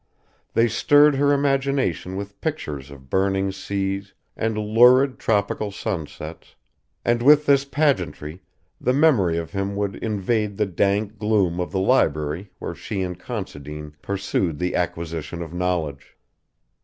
[0.55, 6.55] They stirred her imagination with pictures of burning seas and lurid tropical sunsets,
[7.05, 8.41] and with this pageantry
[8.79, 13.19] the memory of him would invade the dank gloom of the library where she and
[13.19, 16.17] Considine pursued the acquisition of knowledge.